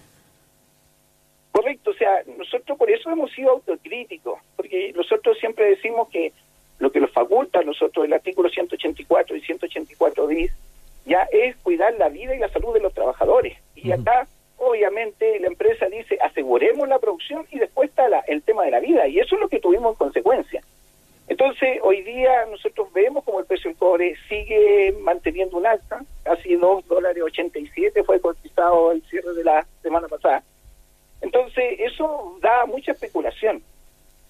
Correcto, 1.51 1.91
o 1.91 1.93
sea, 1.93 2.23
nosotros 2.35 2.75
por 2.79 2.89
eso 2.89 3.11
hemos 3.11 3.31
sido 3.31 3.51
autocríticos, 3.51 4.39
porque 4.55 4.91
nosotros 4.95 5.37
siempre 5.37 5.65
decimos 5.65 6.09
que 6.09 6.33
lo 6.83 6.91
que 6.91 6.99
nos 6.99 7.11
faculta 7.11 7.59
a 7.59 7.63
nosotros 7.63 8.05
el 8.05 8.11
artículo 8.11 8.49
184 8.49 9.37
y 9.37 9.41
184 9.41 10.27
bis 10.27 10.51
ya 11.05 11.25
es 11.31 11.55
cuidar 11.57 11.93
la 11.97 12.09
vida 12.09 12.35
y 12.35 12.39
la 12.39 12.49
salud 12.49 12.73
de 12.73 12.81
los 12.81 12.93
trabajadores. 12.93 13.57
Y 13.75 13.91
acá, 13.91 14.27
obviamente, 14.57 15.39
la 15.39 15.47
empresa 15.47 15.87
dice 15.87 16.17
aseguremos 16.21 16.87
la 16.89 16.99
producción 16.99 17.45
y 17.51 17.59
después 17.59 17.89
está 17.89 18.07
el 18.27 18.41
tema 18.43 18.65
de 18.65 18.71
la 18.71 18.81
vida, 18.81 19.07
y 19.07 19.19
eso 19.19 19.35
es 19.35 19.41
lo 19.41 19.47
que 19.47 19.59
tuvimos 19.59 19.93
en 19.93 19.97
consecuencia. 19.97 20.61
Entonces, 21.27 21.79
hoy 21.83 22.01
día 22.03 22.45
nosotros 22.51 22.91
vemos 22.91 23.23
como 23.23 23.39
el 23.39 23.45
precio 23.45 23.69
del 23.69 23.77
cobre 23.77 24.15
sigue 24.27 24.93
manteniendo 24.99 25.57
un 25.57 25.65
alza, 25.65 26.01
casi 26.23 26.55
2 26.55 26.85
dólares 26.87 27.23
87 27.23 28.03
fue 28.03 28.19
cotizado 28.19 28.91
el 28.91 29.01
cierre 29.03 29.33
de 29.33 29.43
la 29.45 29.65
semana 29.81 30.09
pasada. 30.09 30.43
Entonces, 31.21 31.79
eso 31.79 32.37
da 32.41 32.65
mucha 32.65 32.91
especulación 32.91 33.63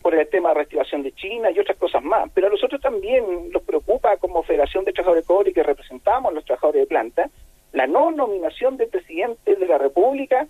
por 0.03 0.13
el 0.13 0.27
tema 0.27 0.50
de 0.50 0.55
reactivación 0.55 1.01
de 1.01 1.13
China 1.13 1.50
y 1.50 1.57
otras 1.57 1.77
cosas 1.77 2.03
más. 2.03 2.29
Pero 2.33 2.48
a 2.48 2.50
nosotros 2.50 2.81
también 2.81 3.50
nos 3.51 3.63
preocupa 3.63 4.17
como 4.17 4.43
Federación 4.43 4.83
de 4.83 4.91
Trabajadores 4.91 5.24
de 5.24 5.27
Cobre 5.27 5.53
que 5.53 5.63
representamos 5.63 6.29
a 6.31 6.36
los 6.36 6.45
trabajadores 6.45 6.81
de 6.81 6.88
planta, 6.88 7.29
la 7.72 7.88
no 7.88 8.12
nominación 8.12 8.77
del 8.77 8.89
presidente 8.89 9.55
de 9.55 9.65
la 9.65 9.77
República, 9.77 10.45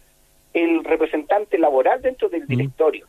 el 0.53 0.83
representante 0.83 1.57
laboral 1.59 2.01
dentro 2.01 2.29
del 2.29 2.47
directorio. 2.47 3.02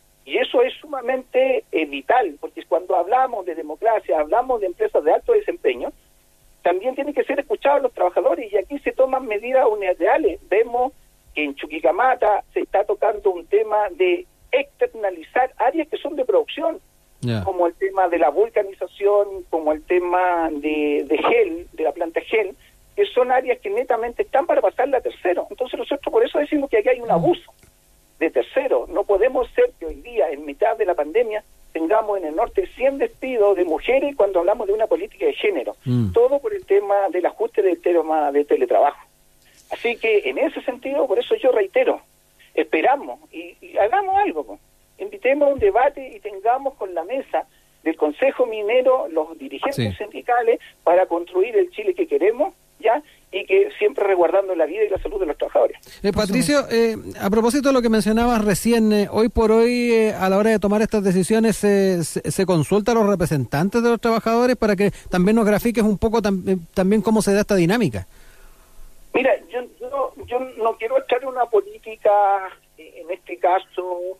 de 18.09 18.19
la 18.19 18.29
vulcanización, 18.29 19.43
como 19.49 19.71
el 19.71 19.83
tema 19.83 20.49
de, 20.51 21.07
gel, 21.29 21.67
de 21.71 21.83
la 21.83 21.93
planta 21.93 22.21
gel, 22.21 22.55
que 22.95 23.05
son 23.05 23.31
áreas 23.31 23.59
que 23.59 23.69
netamente 23.69 24.23
están 24.23 24.45
para 24.45 24.61
pasarla 24.61 24.97
a 24.97 25.01
terceros. 25.01 25.47
Entonces 25.49 25.79
nosotros 25.79 26.11
por 26.11 26.23
eso 26.23 26.39
decimos 26.39 26.69
que 26.69 26.77
aquí 26.77 26.89
hay 26.89 26.99
un 26.99 27.07
mm. 27.07 27.11
abuso 27.11 27.53
de 28.19 28.29
terceros. 28.29 28.89
No 28.89 29.03
podemos 29.03 29.49
ser 29.51 29.71
que 29.79 29.85
hoy 29.85 29.95
día, 29.95 30.29
en 30.29 30.45
mitad 30.45 30.77
de 30.77 30.85
la 30.85 30.93
pandemia, 30.93 31.43
tengamos 31.73 32.17
en 32.17 32.25
el 32.25 32.35
norte 32.35 32.67
100 32.67 32.99
despidos 32.99 33.55
de 33.55 33.65
mujeres 33.65 34.15
cuando 34.15 34.39
hablamos 34.39 34.67
de 34.67 34.73
una 34.73 34.87
política 34.87 35.25
de 35.25 35.33
género. 35.33 35.75
Mm. 35.85 36.11
Todo 36.11 36.39
por 36.39 36.53
el 36.53 36.65
tema 36.65 37.09
del 37.09 37.25
ajuste 37.25 37.61
del 37.61 37.81
tema 37.81 38.31
de 38.31 38.45
teletrabajo. 38.45 39.07
Así 39.71 39.97
que 39.97 40.29
en 40.29 40.37
ese 40.37 40.61
sentido, 40.61 41.07
por 41.07 41.17
eso 41.17 41.35
yo 41.35 41.51
reitero, 41.51 42.01
esperamos 42.53 43.19
y, 43.31 43.57
y 43.61 43.77
hagamos 43.77 44.15
algo. 44.17 44.59
Invitemos 44.97 45.49
a 45.49 45.53
un 45.53 45.59
debate 45.59 46.15
y 46.15 46.19
tengamos 46.19 46.75
con 46.75 46.93
la 46.93 47.03
mesa 47.03 47.45
del 47.85 47.95
Consejo 47.95 48.45
Minero 48.45 49.07
los 49.09 49.37
dirigentes 49.37 49.75
Sí. 49.75 50.03
sindicales 50.03 50.59
para 50.83 51.05
construir 51.05 51.55
el 51.55 51.69
Chile 51.71 51.93
que 51.93 52.07
queremos, 52.07 52.53
¿ya? 52.79 53.01
Y 53.31 53.45
que 53.45 53.69
siempre 53.77 54.05
resguardando 54.05 54.55
la 54.55 54.65
vida 54.65 54.83
y 54.83 54.89
la 54.89 54.97
salud 54.99 55.19
de 55.19 55.25
los 55.27 55.37
trabajadores. 55.37 55.77
Eh, 56.03 56.11
Patricio, 56.11 56.65
eh, 56.71 56.95
a 57.21 57.29
propósito 57.29 57.69
de 57.69 57.73
lo 57.73 57.81
que 57.81 57.89
mencionabas 57.89 58.43
recién, 58.43 58.91
eh, 58.91 59.07
hoy 59.11 59.29
por 59.29 59.51
hoy, 59.51 59.91
eh, 59.91 60.13
a 60.13 60.29
la 60.29 60.37
hora 60.37 60.49
de 60.51 60.59
tomar 60.59 60.81
estas 60.81 61.03
decisiones, 61.03 61.63
eh, 61.63 62.03
se, 62.03 62.31
se 62.31 62.45
consulta 62.45 62.91
a 62.91 62.95
los 62.95 63.07
representantes 63.07 63.83
de 63.83 63.89
los 63.89 64.01
trabajadores 64.01 64.55
para 64.55 64.75
que 64.75 64.91
también 65.09 65.35
nos 65.35 65.45
grafiques 65.45 65.83
un 65.83 65.97
poco 65.97 66.21
tam- 66.21 66.59
también 66.73 67.01
cómo 67.01 67.21
se 67.21 67.33
da 67.33 67.41
esta 67.41 67.55
dinámica. 67.55 68.07
Mira, 69.13 69.31
yo, 69.49 69.61
yo, 69.79 70.13
yo 70.25 70.39
no 70.57 70.75
quiero 70.77 70.97
echar 71.01 71.25
una 71.25 71.45
política, 71.45 72.11
en 72.77 73.09
este 73.11 73.37
caso, 73.37 74.17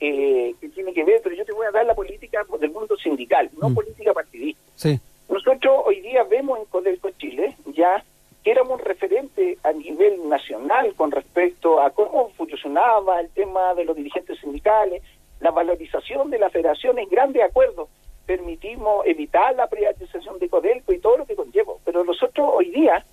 eh, 0.00 0.54
que 0.60 0.68
tiene 0.70 0.92
que 0.92 1.04
ver, 1.04 1.20
pero 1.22 1.34
yo 1.34 1.44
te 1.44 1.52
voy 1.52 1.66
a 1.66 1.70
dar 1.70 1.86
la 1.86 1.94
política 1.94 2.44
del 2.60 2.70
mundo 2.70 2.96
sindical, 2.96 3.50
no 3.60 3.68
Mm. 3.70 3.74
política 3.74 4.12
partidista. 4.12 4.60
Sí. 4.76 4.98
Nosotros 5.28 5.82
hoy 5.84 6.00
día 6.00 6.22
vemos 6.24 6.58
en 6.58 6.64
Codelco 6.66 7.10
Chile 7.18 7.54
ya 7.66 8.02
que 8.44 8.50
éramos 8.52 8.80
referente 8.80 9.58
a 9.62 9.72
nivel 9.72 10.28
nacional 10.28 10.94
con 10.94 11.10
respecto 11.10 11.80
a 11.80 11.90
cómo 11.90 12.30
funcionaba 12.36 13.20
el 13.20 13.28
tema 13.30 13.74
de 13.74 13.84
los 13.84 13.96
dirigentes 13.96 14.38
sindicales, 14.40 15.02
la 15.40 15.50
valorización 15.50 16.30
de 16.30 16.38
la 16.38 16.48
federación 16.50 16.98
en 16.98 17.08
grandes 17.08 17.42
acuerdos. 17.42 17.88
Permitimos 18.26 19.06
evitar 19.06 19.54
la 19.54 19.66
privatización 19.68 20.38
de 20.38 20.48
Codelco 20.48 20.92
y 20.92 20.98
todo 20.98 21.18
lo 21.18 21.26
que 21.26 21.34
conlleva. 21.34 21.72
Pero 21.84 22.04
nosotros 22.04 22.48
hoy 22.54 22.70
día 22.70 23.04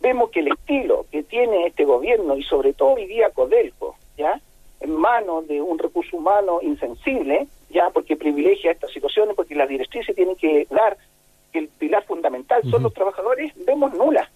vemos 0.00 0.30
que 0.30 0.40
el 0.40 0.48
estilo 0.48 1.06
que 1.10 1.22
tiene 1.22 1.66
este 1.66 1.84
gobierno 1.84 2.36
y 2.36 2.42
sobre 2.42 2.72
todo 2.72 2.90
hoy 2.94 3.06
día 3.06 3.30
Codelco, 3.30 3.75
de 6.10 6.16
un 6.16 6.16
recurso 6.16 6.16
humano 6.16 6.58
insensible, 6.62 7.46
ya 7.70 7.90
porque 7.90 8.16
privilegia 8.16 8.72
estas 8.72 8.92
situaciones, 8.92 9.34
porque 9.34 9.54
las 9.54 9.68
directrices 9.68 10.14
tienen 10.14 10.36
que 10.36 10.66
dar 10.70 10.96
que 11.52 11.60
el 11.60 11.68
pilar 11.68 12.04
fundamental 12.04 12.62
son 12.70 12.82
los 12.82 12.92
trabajadores, 12.92 13.52
vemos 13.64 13.92
nulas. 13.94 14.28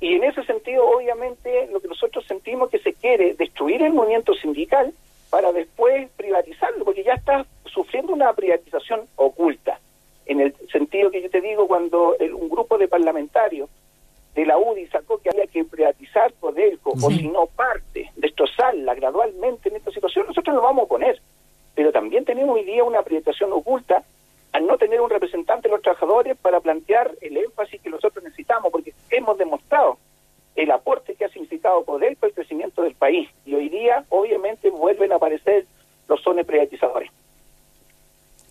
Y 0.00 0.14
en 0.14 0.24
ese 0.24 0.42
sentido, 0.44 0.86
obviamente, 0.88 1.68
lo 1.70 1.80
que 1.80 1.88
nosotros 1.88 2.24
sentimos 2.26 2.70
que 2.70 2.78
se 2.78 2.94
quiere 2.94 3.34
destruir 3.34 3.82
el 3.82 3.92
movimiento 3.92 4.34
sindical 4.34 4.92
para 5.30 5.52
después 5.52 6.08
privatizarlo, 6.16 6.84
porque 6.84 7.04
ya 7.04 7.14
está 7.14 7.44
sufriendo 7.66 8.12
una 8.12 8.32
privatización 8.32 9.02
oculta. 9.16 9.78
En 10.26 10.40
el 10.40 10.54
sentido 10.72 11.10
que 11.10 11.22
yo 11.22 11.30
te 11.30 11.40
digo, 11.40 11.66
cuando 11.66 12.16
el- 12.18 12.34
un 12.34 12.48
grupo 12.48 12.78
de 12.78 12.88
parlamentarios 12.88 13.68
de 14.34 14.46
la 14.46 14.58
UDI 14.58 14.86
sacó 14.86 15.18
que 15.18 15.30
había 15.30 15.46
que 15.46 15.64
privatizar 15.64 16.32
Codelco, 16.34 16.90
o 16.90 17.10
Sí. 17.10 17.18
si 17.18 17.28
no 17.28 17.46
parte, 17.46 18.10
destrozarla 18.16 18.94
gradualmente 18.94 19.68
en 19.68 19.76
esta 19.76 19.90
situación, 19.90 20.26
nosotros 20.26 20.54
lo 20.54 20.62
vamos 20.62 20.84
a 20.84 20.88
poner. 20.88 21.20
Pero 21.74 21.92
también 21.92 22.24
tenemos 22.24 22.56
hoy 22.56 22.64
día 22.64 22.84
una 22.84 23.02
privatización 23.02 23.52
oculta 23.52 24.02
al 24.52 24.66
no 24.66 24.76
tener 24.78 25.00
un 25.00 25.10
representante 25.10 25.68
de 25.68 25.72
los 25.74 25.82
trabajadores 25.82 26.36
para 26.36 26.60
plantear 26.60 27.12
el 27.20 27.36
énfasis 27.36 27.80
que 27.80 27.90
nosotros 27.90 28.22
necesitamos, 28.24 28.72
porque 28.72 28.92
hemos 29.10 29.38
demostrado 29.38 29.98
el 30.56 30.70
aporte 30.72 31.14
que 31.14 31.24
ha 31.24 31.28
significado 31.28 31.84
Codelco 31.84 32.26
al 32.26 32.32
crecimiento 32.32 32.82
del 32.82 32.94
país. 32.94 33.28
Y 33.46 33.54
hoy 33.54 33.68
día, 33.68 34.04
obviamente, 34.08 34.70
vuelven 34.70 35.12
a 35.12 35.16
aparecer 35.16 35.66
los 36.08 36.20
zones 36.22 36.44
privatizadores. 36.46 37.10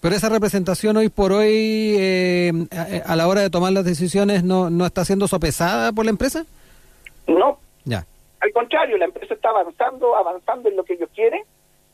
Pero 0.01 0.15
esa 0.15 0.29
representación 0.29 0.95
hoy 0.97 1.09
por 1.09 1.31
hoy, 1.33 1.95
eh, 1.99 2.51
a, 3.05 3.11
a 3.11 3.15
la 3.15 3.27
hora 3.27 3.41
de 3.41 3.49
tomar 3.49 3.73
las 3.73 3.83
decisiones, 3.85 4.43
no, 4.43 4.69
no 4.69 4.85
está 4.85 5.03
siendo 5.03 5.27
sopesada 5.27 5.91
por 5.91 6.05
la 6.05 6.11
empresa. 6.11 6.45
No, 7.27 7.59
Ya. 7.85 8.05
Al 8.41 8.53
contrario, 8.53 8.97
la 8.97 9.05
empresa 9.05 9.33
está 9.33 9.49
avanzando, 9.49 10.15
avanzando 10.15 10.69
en 10.69 10.77
lo 10.77 10.83
que 10.85 10.93
ellos 10.93 11.09
quieren. 11.13 11.41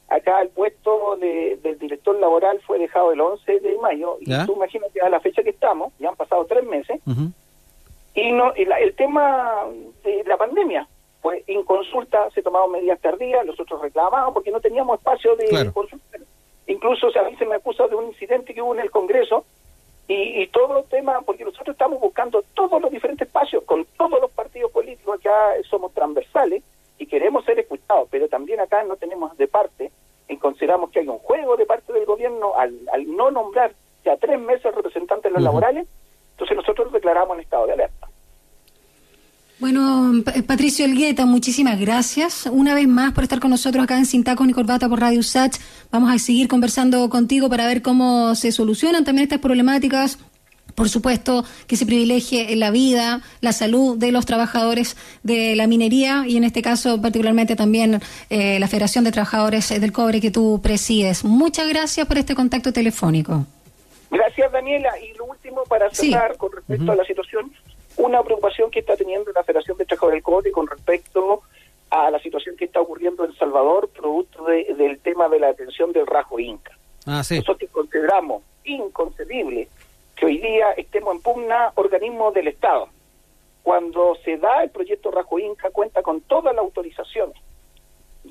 Acá 0.08 0.40
el 0.44 0.50
puesto 0.50 1.18
de- 1.20 1.58
del 1.64 1.80
director 1.80 2.16
laboral 2.20 2.62
fue 2.68 2.78
dejado 2.78 3.12
el 3.12 3.20
11 3.20 3.60
de 3.60 3.76
mayo. 3.82 4.18
Y 4.22 4.30
¿Ya? 4.30 4.46
tú 4.46 4.54
imagínate 4.56 5.02
a 5.02 5.10
la 5.10 5.20
fecha 5.20 5.42
que 5.42 5.50
estamos, 5.50 5.92
ya 5.98 6.10
han 6.10 6.16
pasado 6.16 6.46
tres 6.46 6.64
meses, 6.64 7.02
y 8.14 8.32
no 8.32 8.54
y 8.56 8.66
la- 8.66 8.80
el 8.80 8.94
tema 8.96 9.64
de 10.04 10.24
la 10.26 10.38
pandemia, 10.38 10.88
pues 11.24 11.44
en 11.48 11.64
consulta 11.64 12.30
se 12.36 12.44
tomaron 12.44 12.72
medidas 12.74 13.00
tardías, 13.02 13.44
nosotros 13.44 13.82
reclamamos 13.82 14.32
porque 14.36 14.52
no 14.52 14.62
teníamos 14.62 15.00
espacio 15.00 15.36
de 15.38 15.46
Claro. 15.46 15.74
consulta. 15.74 16.06
Incluso 16.68 17.08
o 17.08 17.12
sea, 17.12 17.22
a 17.22 17.30
mí 17.30 17.36
se 17.38 17.46
me 17.46 17.56
acusa 17.56 17.88
de 17.88 17.96
un 17.96 18.06
incidente 18.06 18.54
que 18.54 18.62
hubo 18.62 18.74
en 18.74 18.82
el 18.82 18.92
Congreso 18.92 19.46
y, 20.08 20.42
y 20.42 20.48
todo 20.48 20.80
el 20.80 20.86
tema, 20.86 21.22
porque 21.22 21.46
nosotros 21.46 21.74
estamos 21.74 22.00
buscando 22.00 22.44
todos 22.54 22.82
los 22.82 22.92
diferentes 22.92 23.28
espacios 23.28 23.64
con 23.64 23.86
todos 23.98 24.20
los 24.22 24.32
partidos 24.32 24.72
políticos, 24.72 25.20
acá 25.20 25.54
somos 25.70 25.94
transversales 25.94 26.64
y 26.98 27.06
queremos 27.08 27.44
ser 27.46 27.60
escuchados, 27.60 28.08
pero 28.10 28.28
también 28.28 28.60
acá 28.60 28.84
no 28.84 28.96
tenemos 28.96 29.36
de 29.38 29.48
parte, 29.48 29.92
y 30.28 30.38
consideramos 30.38 30.92
que 30.92 31.00
hay 31.00 31.08
un 31.08 31.20
juego 31.20 31.56
de 31.56 31.66
parte 31.66 31.94
del 31.94 32.06
gobierno 32.06 32.56
al, 32.56 32.80
al 32.92 33.16
no 33.16 33.32
nombrar 33.32 33.74
ya 34.04 34.18
tres 34.18 34.40
meses 34.40 34.74
representantes 34.74 35.32
de 35.32 35.32
los 35.32 35.44
laborales, 35.44 35.88
entonces 36.32 36.58
nosotros 36.58 36.92
declaramos 36.92 37.38
en 37.38 37.44
estado 37.44 37.68
de 37.68 37.74
alerta. 37.74 38.05
Bueno, 39.70 40.22
Pa- 40.24 40.34
Patricio 40.46 40.86
Elgueta, 40.86 41.26
muchísimas 41.26 41.80
gracias 41.80 42.48
una 42.52 42.76
vez 42.76 42.88
más 42.88 43.14
por 43.14 43.24
estar 43.24 43.40
con 43.40 43.50
nosotros 43.50 43.84
acá 43.84 43.98
en 43.98 44.06
Sin 44.06 44.24
Tacos 44.24 44.46
ni 44.46 44.54
Corbata 44.54 44.88
por 44.88 45.00
Radio 45.00 45.24
Sach. 45.24 45.56
Vamos 45.92 46.14
a 46.14 46.20
seguir 46.20 46.48
conversando 46.48 47.10
contigo 47.10 47.50
para 47.50 47.66
ver 47.66 47.82
cómo 47.82 48.36
se 48.36 48.52
solucionan 48.52 49.04
también 49.06 49.24
estas 49.24 49.40
problemáticas. 49.40 50.20
Por 50.76 50.88
supuesto, 50.88 51.44
que 51.66 51.78
se 51.78 51.88
privilegie 51.88 52.56
la 52.56 52.70
vida, 52.70 53.24
la 53.42 53.54
salud 53.54 53.98
de 53.98 54.12
los 54.12 54.28
trabajadores 54.28 54.98
de 55.24 55.56
la 55.56 55.66
minería 55.66 56.26
y 56.28 56.38
en 56.38 56.44
este 56.44 56.62
caso 56.62 57.02
particularmente 57.02 57.56
también 57.56 58.02
eh, 58.30 58.60
la 58.60 58.68
Federación 58.68 59.04
de 59.04 59.12
Trabajadores 59.14 59.68
del 59.70 59.92
Cobre 59.92 60.22
que 60.22 60.30
tú 60.30 60.60
presides. 60.62 61.24
Muchas 61.24 61.68
gracias 61.70 62.06
por 62.06 62.20
este 62.20 62.36
contacto 62.36 62.72
telefónico. 62.72 63.48
Gracias, 64.12 64.52
Daniela. 64.52 64.90
Y 65.00 65.18
lo 65.18 65.26
último, 65.26 65.64
para 65.68 65.90
Sí. 65.92 66.12
cerrar 66.12 66.38
con 66.38 66.52
respecto 66.52 66.92
a 66.92 66.96
la 66.96 67.04
situación, 67.04 67.52
una 67.98 68.24
preocupación 68.24 68.70
que 68.72 68.80
está 68.80 68.96
teniendo 68.98 69.32
la 69.32 69.44
Federación 69.44 69.78
de 69.78 69.86
Trabajadores 69.86 70.18
del 70.18 70.24
Cobre 70.24 70.52
con 70.52 70.68
respecto 70.68 71.42
a 71.90 72.10
la 72.12 72.20
situación 72.20 72.56
que 72.58 72.66
está 72.66 72.82
ocurriendo 72.82 73.24
en 73.24 73.32
El 73.32 73.38
Salvador, 73.38 73.90
producto 73.90 74.44
de- 74.46 74.74
del 74.76 75.00
tema 75.00 75.30
de 75.30 75.40
la 75.40 75.48
detención 75.48 75.92
del 75.94 76.08
Rajo 76.08 76.40
Inca. 76.40 76.78
Ah, 77.06 77.24
sí. 77.24 77.38
Nosotros 77.38 77.70
consideramos 77.72 78.44
inconcebible 78.64 79.68
que 80.16 80.26
hoy 80.26 80.38
día 80.40 80.72
estemos 80.74 81.16
en 81.16 81.22
pugna 81.22 81.72
organismos 81.76 82.34
del 82.34 82.48
Estado. 82.48 82.90
Cuando 83.64 84.16
se 84.24 84.38
da 84.38 84.64
el 84.64 84.70
proyecto 84.70 85.12
Rajo 85.12 85.40
Inca, 85.40 85.70
cuenta 85.72 86.02
con 86.02 86.22
todas 86.22 86.54
las 86.56 86.64
autorizaciones 86.64 87.38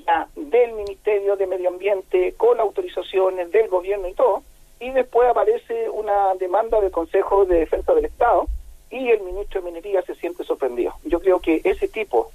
ya 0.05 0.27
del 0.35 0.73
Ministerio 0.73 1.35
de 1.37 1.47
Medio 1.47 1.69
Ambiente, 1.69 2.33
con 2.35 2.57
las 2.57 2.65
autorizaciones 2.65 3.49
del 3.51 3.69
gobierno 3.69 4.07
y 4.09 4.13
todo, 4.13 4.43
y 4.79 4.91
después 4.91 5.29
aparece 5.29 5.89
una 5.89 6.35
demanda 6.35 6.81
del 6.81 6.91
Consejo 6.91 7.45
de 7.45 7.59
Defensa 7.59 7.93
del 7.93 8.05
Estado 8.05 8.45
y 8.95 9.09
el 9.09 9.21
ministro 9.21 9.61
de 9.61 9.65
Minería 9.65 10.01
se 10.03 10.15
siente 10.15 10.45
sorprendido. 10.45 10.93
Yo 11.03 11.19
creo 11.19 11.39
que 11.39 11.59
ese 11.65 11.89
tipo 11.89 12.31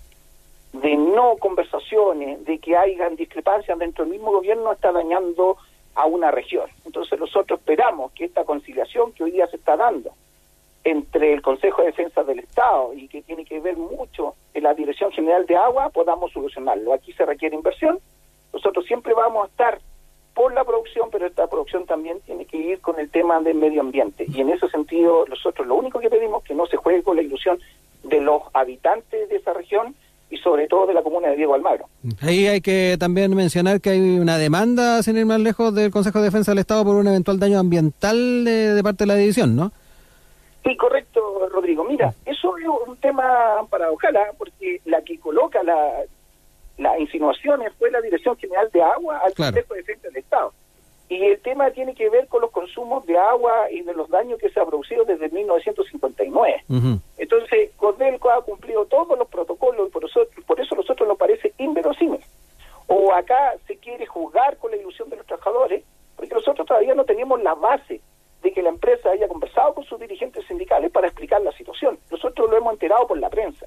de 0.75 0.95
no 0.95 1.37
conversaciones, 1.38 2.45
de 2.45 2.59
que 2.59 2.76
hayan 2.76 3.17
discrepancias 3.17 3.79
dentro 3.79 4.05
del 4.05 4.12
mismo 4.12 4.31
gobierno 4.31 4.71
está 4.71 4.93
dañando 4.93 5.57
a 5.95 6.05
una 6.05 6.31
región. 6.31 6.69
Entonces 6.85 7.19
nosotros 7.19 7.61
esperamos 7.61 8.12
que 8.12 8.26
esta 8.26 8.45
conciliación 8.45 9.12
que 9.12 9.25
hoy 9.25 9.31
día 9.31 9.47
se 9.47 9.57
está 9.57 9.76
dando 9.76 10.11
entre 10.85 11.33
el 11.33 11.43
Consejo 11.43 11.81
de 11.81 11.88
Defensa 11.88 12.23
del 12.25 12.40
Estado 12.40 12.93
y 12.95 13.09
que 13.09 13.23
tiene 13.23 13.45
que 13.45 13.59
ver 13.61 13.76
mucho 13.76 14.35
en 14.52 14.62
la 14.62 14.75
Dirección 14.75 15.11
General 15.12 15.47
de 15.47 15.57
Agua, 15.57 15.88
podamos 15.88 16.31
solucionarlo. 16.33 16.93
Aquí 16.93 17.12
se 17.14 17.25
requiere 17.25 17.57
inversión. 17.57 17.99
Nosotros 18.52 18.85
siempre 18.85 19.14
vamos 19.14 19.45
a 19.45 19.50
estar 19.50 19.81
por 20.35 20.52
la 20.52 20.64
producción, 20.90 21.09
pero 21.11 21.26
esta 21.26 21.47
producción 21.47 21.87
también 21.87 22.20
tiene 22.26 22.44
que 22.47 22.56
ir 22.56 22.80
con 22.80 22.99
el 22.99 23.11
tema 23.11 23.40
del 23.40 23.56
medio 23.56 23.80
ambiente. 23.80 24.26
Y 24.28 24.40
en 24.40 24.50
ese 24.50 24.68
sentido, 24.68 25.25
nosotros 25.28 25.66
lo 25.66 25.76
único 25.76 26.00
que 26.00 26.11
pedimos 26.11 26.42
es 26.42 26.49
que 26.49 26.54
no 26.54 26.66
se 26.66 26.76
juegue 26.76 27.02
con 27.02 27.16
la 27.16 27.23
ilusión 27.23 27.59
de 28.02 28.20
los 28.20 28.42
habitantes 28.54 29.28
de 29.28 29.37
esa 29.37 29.52
región 29.52 29.94
y 30.30 30.37
sobre 30.38 30.68
todo 30.68 30.87
de 30.87 30.94
la 30.94 31.02
comuna 31.02 31.28
de 31.28 31.37
Diego 31.37 31.54
Almagro. 31.54 31.87
Ahí 32.23 32.47
hay 32.47 32.61
que 32.61 32.97
también 32.99 33.35
mencionar 33.35 33.80
que 33.80 33.90
hay 33.90 34.00
una 34.18 34.38
demanda, 34.38 35.02
sin 35.02 35.16
ir 35.16 35.26
más 35.26 35.40
lejos, 35.40 35.75
del 35.75 35.90
Consejo 35.90 36.18
de 36.20 36.26
Defensa 36.26 36.52
del 36.52 36.61
Estado 36.61 36.85
por 36.85 36.97
un 36.97 37.09
eventual 37.09 37.38
daño 37.38 37.59
ambiental 37.59 38.44
de, 38.44 38.75
de 38.75 38.82
parte 38.82 39.04
de 39.04 39.09
la 39.09 39.14
división, 39.16 39.56
¿no? 39.56 39.73
Sí, 40.64 40.76
correcto, 40.76 41.49
Rodrigo. 41.50 41.85
Mira, 41.85 42.14
eso 42.26 42.56
es 42.59 42.66
un 42.87 42.97
tema 42.99 43.66
para 43.70 43.90
ojalá, 43.90 44.20
porque 44.38 44.80
la 44.85 45.02
que 45.02 45.18
coloca 45.18 45.62
la, 45.62 45.90
las 46.78 47.00
insinuaciones 47.00 47.73
fue 47.78 47.90
la 47.90 48.00
Dirección 48.00 48.37
General 48.37 48.68
de 48.73 48.82
Agua 48.82 49.18
al 49.25 49.32
Claro. 49.32 49.52
Consejo 49.56 49.75
de 49.75 49.80
Defensa 49.80 50.09
del 50.09 50.16
Estado. 50.18 50.52
Y 51.11 51.25
el 51.25 51.40
tema 51.40 51.73
tiene 51.73 51.93
que 51.93 52.09
ver 52.09 52.29
con 52.29 52.40
los 52.40 52.52
consumos 52.52 53.05
de 53.05 53.19
agua 53.19 53.69
y 53.69 53.83
de 53.83 53.93
los 53.95 54.09
daños 54.09 54.38
que 54.38 54.49
se 54.49 54.61
ha 54.61 54.64
producido 54.64 55.05
desde 55.05 55.29
1959. 55.29 56.62
Entonces, 57.19 57.71
Cordelco 57.76 58.31
ha 58.31 58.45
cumplido 58.45 58.87
todos 58.87 59.19
los 59.19 59.26
protocolos 59.26 59.88
y 59.88 59.90
por 59.90 60.05
eso, 60.05 60.21
por 60.47 60.61
eso 60.61 60.76
a 60.76 60.79
nosotros 60.79 61.09
nos 61.09 61.19
parece 61.19 61.52
inverosímil. 61.59 62.21
O 62.87 63.12
acá 63.12 63.57
se 63.67 63.76
quiere 63.79 64.07
juzgar 64.07 64.57
con 64.59 64.71
la 64.71 64.76
ilusión 64.76 65.11
de 65.11 65.17
los 65.17 65.26
trabajadores, 65.26 65.83
porque 66.14 66.33
nosotros 66.33 66.64
todavía 66.64 66.95
no 66.95 67.05
tenemos 67.05 67.43
la 67.43 67.55
base 67.55 68.00
de 68.40 68.52
que 68.52 68.62
la 68.62 68.69
empresa 68.69 69.11
haya 69.11 69.26
conversado 69.26 69.75
con 69.75 69.85
sus 69.85 69.99
dirigentes 69.99 70.47
sindicales 70.47 70.93
para 70.93 71.09
explicar 71.09 71.43
la 71.43 71.50
situación. 71.52 71.99
Nosotros 72.09 72.49
lo 72.49 72.57
hemos 72.57 72.75
enterado 72.75 73.09
por 73.09 73.19
la 73.19 73.31
prensa. 73.31 73.67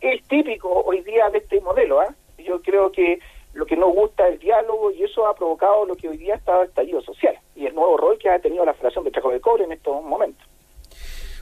Es 0.00 0.24
típico 0.24 0.68
hoy 0.68 1.02
día 1.02 1.30
de 1.30 1.38
este 1.38 1.60
modelo. 1.60 2.00
¿ah? 2.00 2.12
Yo 2.38 2.60
creo 2.62 2.90
que 2.90 3.20
lo 3.52 3.66
que 3.66 3.76
nos 3.76 3.92
gusta 3.94 4.26
es 4.28 4.34
el 4.34 4.38
diálogo 4.38 4.90
y 4.90 5.02
eso 5.02 5.26
ha 5.26 5.34
provocado 5.34 5.84
lo 5.84 5.96
que 5.96 6.08
hoy 6.08 6.16
día 6.16 6.34
está 6.34 6.62
estallido 6.64 7.00
social 7.02 7.36
y 7.56 7.66
el 7.66 7.74
nuevo 7.74 7.96
rol 7.96 8.18
que 8.18 8.30
ha 8.30 8.38
tenido 8.38 8.64
la 8.64 8.74
Federación 8.74 9.04
de 9.04 9.10
Trabajo 9.10 9.32
de 9.32 9.40
Cobre 9.40 9.64
en 9.64 9.72
estos 9.72 10.02
momentos. 10.02 10.46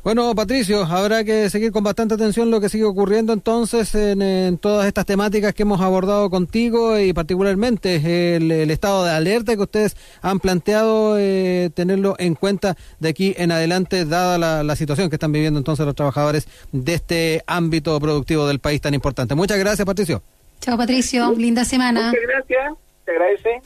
Bueno, 0.05 0.33
Patricio, 0.35 0.85
habrá 0.85 1.25
que 1.25 1.51
seguir 1.51 1.73
con 1.73 1.83
bastante 1.83 2.15
atención 2.15 2.51
lo 2.51 2.61
que 2.61 2.69
sigue 2.69 2.85
ocurriendo 2.85 3.33
entonces 3.33 3.95
en, 3.95 4.57
todas 4.59 4.87
estas 4.87 5.05
temáticas 5.05 5.53
que 5.53 5.65
hemos 5.65 5.81
abordado 5.81 6.31
contigo 6.31 6.99
y 6.99 7.13
particularmente 7.13 8.37
el, 8.37 8.71
estado 8.71 9.05
de 9.05 9.11
alerta 9.11 9.57
que 9.57 9.63
ustedes 9.63 9.97
han 10.23 10.39
planteado 10.39 11.19
eh, 11.19 11.71
tenerlo 11.75 12.15
en 12.19 12.37
cuenta 12.37 12.77
de 13.01 13.09
aquí 13.09 13.35
en 13.37 13.51
adelante, 13.51 14.05
dada 14.05 14.63
la, 14.63 14.77
situación 14.77 15.11
que 15.11 15.17
están 15.17 15.33
viviendo 15.33 15.59
entonces 15.59 15.85
los 15.85 15.97
trabajadores 15.97 16.49
de 16.71 16.95
este 16.95 17.43
ámbito 17.47 17.99
productivo 17.99 18.47
del 18.47 18.61
país 18.61 18.81
tan 18.81 18.95
importante. 18.95 19.35
Muchas 19.35 19.59
gracias, 19.59 19.85
Patricio. 19.85 20.23
Chao, 20.61 20.77
Patricio. 20.77 21.33
Linda 21.37 21.65
semana. 21.65 22.09
Muchas 22.09 22.23
gracias. 22.23 22.73
Te 23.05 23.13
agradece. 23.13 23.63